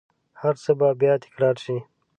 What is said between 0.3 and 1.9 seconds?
هرڅه به بیا تکرارشي